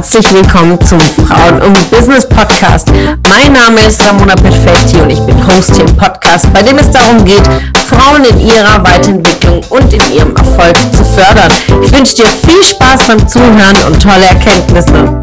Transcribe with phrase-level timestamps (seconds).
[0.00, 2.88] herzlich willkommen zum Frauen und Business Podcast.
[3.28, 6.90] Mein Name ist Ramona Perfetti und ich bin Host hier im Podcast, bei dem es
[6.90, 7.42] darum geht,
[7.86, 11.52] Frauen in ihrer Weiterentwicklung und in ihrem Erfolg zu fördern.
[11.82, 15.20] Ich wünsche dir viel Spaß beim Zuhören und tolle Erkenntnisse.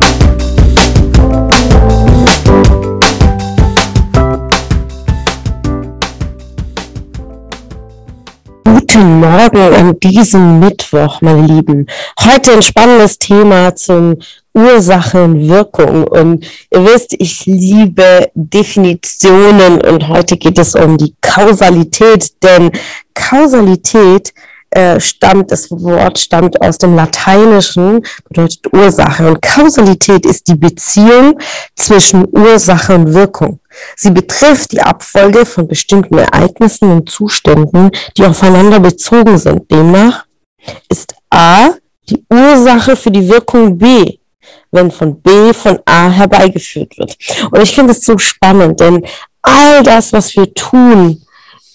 [8.63, 11.87] Guten Morgen an diesem Mittwoch, meine Lieben.
[12.23, 14.17] Heute ein spannendes Thema zum
[14.57, 16.03] Ursache und Wirkung.
[16.05, 22.71] Und ihr wisst, ich liebe Definitionen und heute geht es um die Kausalität, denn
[23.13, 24.33] Kausalität
[24.71, 29.27] äh, stammt, das Wort stammt aus dem Lateinischen, bedeutet Ursache.
[29.27, 31.39] Und Kausalität ist die Beziehung
[31.75, 33.59] zwischen Ursache und Wirkung.
[33.95, 39.69] Sie betrifft die Abfolge von bestimmten Ereignissen und Zuständen, die aufeinander bezogen sind.
[39.71, 40.25] Demnach
[40.89, 41.69] ist A
[42.09, 44.17] die Ursache für die Wirkung B,
[44.71, 47.17] wenn von B von A herbeigeführt wird.
[47.51, 49.05] Und ich finde es so spannend, denn
[49.41, 51.21] all das, was wir tun,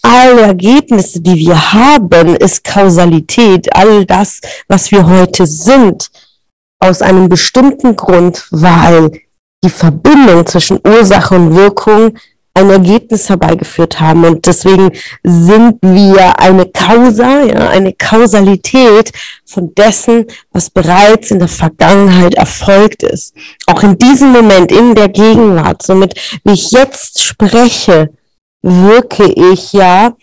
[0.03, 3.75] alle Ergebnisse, die wir haben, ist Kausalität.
[3.75, 6.11] All das, was wir heute sind,
[6.81, 9.12] aus einem bestimmten Grund, weil
[9.65, 12.19] die Verbindung zwischen Ursache und Wirkung
[12.55, 14.25] ein Ergebnis herbeigeführt haben.
[14.25, 14.91] Und deswegen
[15.22, 19.12] sind wir eine Causa, ja, eine Kausalität
[19.44, 23.34] von dessen, was bereits in der Vergangenheit erfolgt ist.
[23.67, 28.11] Auch in diesem Moment, in der Gegenwart, somit wie ich jetzt spreche,
[28.62, 30.14] wirke ich ja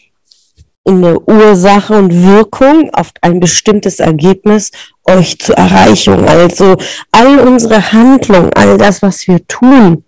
[0.86, 4.72] in der Ursache und Wirkung auf ein bestimmtes Ergebnis
[5.06, 6.26] euch zur Erreichung.
[6.28, 6.78] Also
[7.12, 10.04] all unsere Handlungen, all das, was wir tun,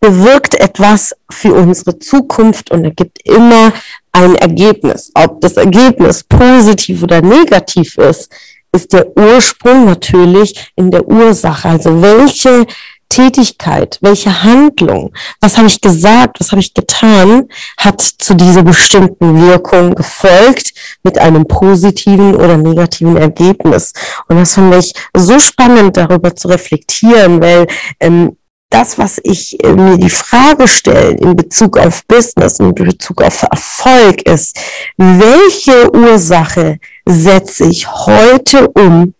[0.00, 3.72] bewirkt etwas für unsere Zukunft und ergibt immer
[4.12, 5.10] ein Ergebnis.
[5.14, 8.32] Ob das Ergebnis positiv oder negativ ist,
[8.72, 11.68] ist der Ursprung natürlich in der Ursache.
[11.68, 12.66] Also welche
[13.08, 19.40] Tätigkeit, welche Handlung, was habe ich gesagt, was habe ich getan, hat zu dieser bestimmten
[19.40, 20.72] Wirkung gefolgt
[21.02, 23.92] mit einem positiven oder negativen Ergebnis.
[24.28, 27.66] Und das finde ich so spannend, darüber zu reflektieren, weil
[27.98, 28.36] ähm,
[28.70, 33.22] das, was ich äh, mir die Frage stelle in Bezug auf Business und in Bezug
[33.22, 34.58] auf Erfolg ist,
[34.96, 39.14] welche Ursache setze ich heute um,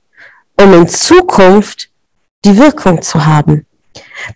[0.60, 1.88] um in Zukunft
[2.44, 3.64] die Wirkung zu haben?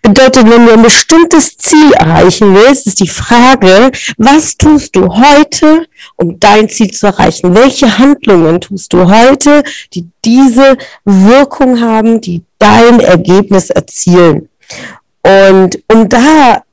[0.01, 5.85] Bedeutet, wenn du ein bestimmtes Ziel erreichen willst, ist die Frage, was tust du heute,
[6.15, 7.53] um dein Ziel zu erreichen?
[7.53, 9.63] Welche Handlungen tust du heute,
[9.93, 14.49] die diese Wirkung haben, die dein Ergebnis erzielen?
[15.25, 16.63] Und um da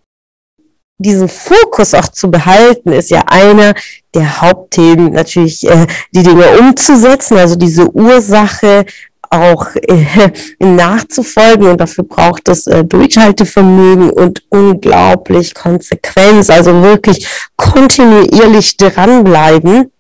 [0.99, 3.75] diesen Fokus auch zu behalten, ist ja einer
[4.15, 8.85] der Hauptthemen natürlich äh, die Dinge umzusetzen, also diese Ursache
[9.31, 11.69] auch äh, nachzufolgen.
[11.69, 19.91] Und dafür braucht es äh, Durchhaltevermögen und unglaublich Konsequenz, also wirklich kontinuierlich dranbleiben.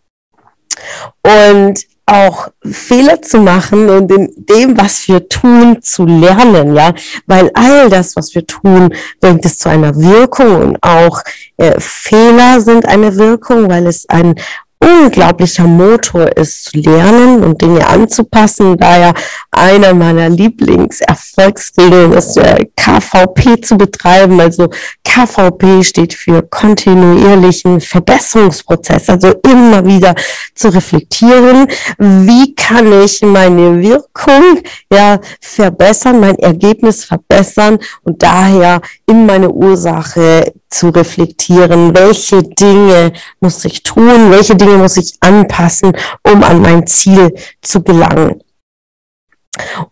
[1.22, 6.92] Und auch Fehler zu machen und in dem, was wir tun, zu lernen, ja,
[7.26, 11.22] weil all das, was wir tun, bringt es zu einer Wirkung und auch
[11.56, 14.34] äh, Fehler sind eine Wirkung, weil es ein
[14.82, 18.76] unglaublicher Motor ist, zu lernen und Dinge anzupassen.
[18.78, 19.14] Daher
[19.50, 24.40] einer meiner Lieblingserfolgsregeln ist, äh, KVP zu betreiben.
[24.40, 24.68] Also
[25.04, 29.10] KVP steht für kontinuierlichen Verbesserungsprozess.
[29.10, 30.14] Also immer wieder
[30.54, 31.66] zu reflektieren,
[31.98, 34.62] wie kann ich meine Wirkung
[34.92, 43.64] ja verbessern, mein Ergebnis verbessern und daher in meine Ursache zu reflektieren, welche Dinge muss
[43.64, 45.92] ich tun, welche Dinge muss ich anpassen,
[46.22, 48.42] um an mein Ziel zu gelangen.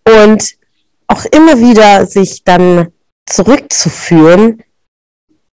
[0.04, 0.54] Und
[1.08, 2.92] auch immer wieder sich dann
[3.26, 4.62] zurückzuführen,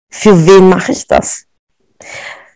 [0.09, 1.45] für wen mache ich das?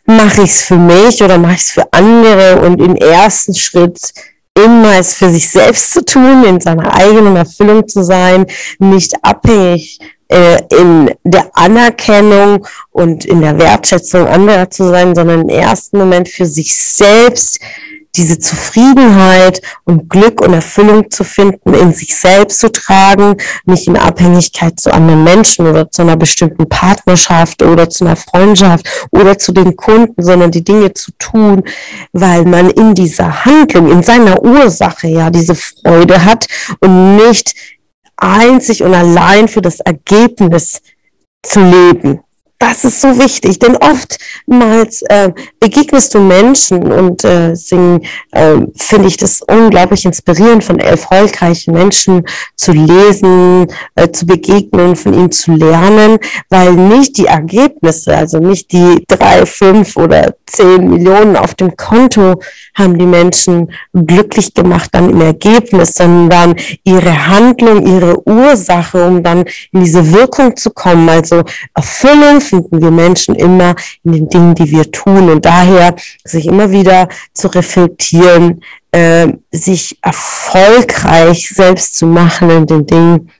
[0.05, 2.61] Mache ich es für mich oder mache ich es für andere?
[2.61, 4.13] Und im ersten Schritt
[4.55, 8.45] immer es für sich selbst zu tun, in seiner eigenen Erfüllung zu sein,
[8.79, 9.99] nicht abhängig
[10.33, 16.27] äh, in der Anerkennung und in der Wertschätzung anderer zu sein, sondern im ersten Moment
[16.27, 17.59] für sich selbst
[18.15, 23.97] diese Zufriedenheit und Glück und Erfüllung zu finden, in sich selbst zu tragen, nicht in
[23.97, 29.51] Abhängigkeit zu anderen Menschen oder zu einer bestimmten Partnerschaft oder zu einer Freundschaft oder zu
[29.51, 31.63] den Kunden, sondern die Dinge zu tun,
[32.11, 36.47] weil man in dieser Handlung, in seiner Ursache ja diese Freude hat
[36.81, 37.55] und nicht
[38.17, 40.81] einzig und allein für das Ergebnis
[41.41, 42.21] zu leben.
[42.63, 49.09] Das ist so wichtig, denn oftmals äh, begegnest du Menschen und äh, singen, äh, finde
[49.09, 52.25] ich das unglaublich inspirierend, von erfolgreichen Menschen
[52.55, 56.19] zu lesen, äh, zu begegnen, von ihnen zu lernen,
[56.49, 62.35] weil nicht die Ergebnisse, also nicht die drei, fünf oder zehn Millionen auf dem Konto
[62.75, 69.45] haben die Menschen glücklich gemacht dann im Ergebnis, sondern ihre Handlung, ihre Ursache, um dann
[69.71, 71.09] in diese Wirkung zu kommen.
[71.09, 71.43] Also
[71.73, 75.31] Erfüllung finden wir Menschen immer in den Dingen, die wir tun.
[75.31, 82.85] Und daher sich immer wieder zu reflektieren, äh, sich erfolgreich selbst zu machen in den
[82.85, 83.31] Dingen,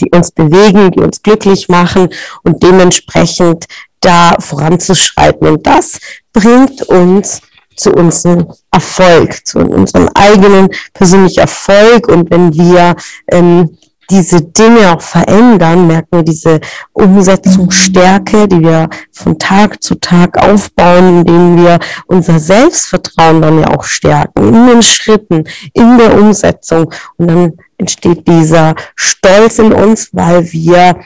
[0.00, 2.08] die uns bewegen, die uns glücklich machen
[2.42, 3.66] und dementsprechend
[4.00, 5.46] da voranzuschreiten.
[5.46, 6.00] Und das
[6.32, 7.42] bringt uns
[7.76, 12.08] zu unserem Erfolg, zu unserem eigenen persönlichen Erfolg.
[12.08, 12.96] Und wenn wir
[13.30, 13.78] ähm,
[14.10, 16.60] diese Dinge auch verändern, merken wir diese
[16.92, 23.84] Umsetzungsstärke, die wir von Tag zu Tag aufbauen, indem wir unser Selbstvertrauen dann ja auch
[23.84, 26.92] stärken, in den Schritten, in der Umsetzung.
[27.16, 30.96] Und dann entsteht dieser Stolz in uns, weil wir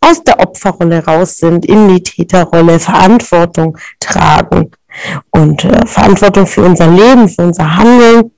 [0.00, 4.70] aus der Opferrolle raus sind, in die Täterrolle, Verantwortung tragen
[5.30, 8.30] und äh, Verantwortung für unser Leben, für unser Handeln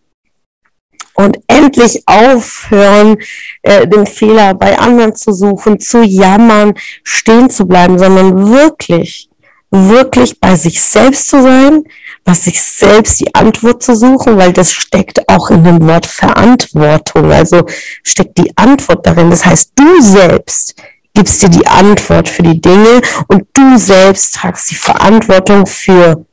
[1.21, 3.19] und endlich aufhören,
[3.63, 9.29] äh, den Fehler bei anderen zu suchen, zu jammern, stehen zu bleiben, sondern wirklich,
[9.71, 11.85] wirklich bei sich selbst zu sein,
[12.25, 17.31] bei sich selbst die Antwort zu suchen, weil das steckt auch in dem Wort Verantwortung.
[17.33, 17.65] Also
[18.03, 19.31] steckt die Antwort darin.
[19.31, 20.75] Das heißt, du selbst
[21.15, 26.25] gibst dir die Antwort für die Dinge und du selbst tragst die Verantwortung für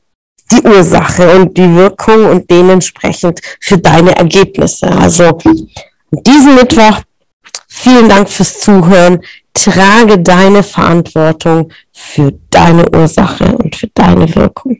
[0.52, 4.88] die Ursache und die Wirkung und dementsprechend für deine Ergebnisse.
[4.88, 5.38] Also
[6.12, 7.02] diesen Mittwoch,
[7.68, 9.22] vielen Dank fürs Zuhören.
[9.54, 14.80] Trage deine Verantwortung für deine Ursache und für deine Wirkung.